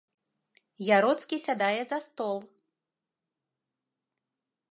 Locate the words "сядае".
1.45-1.81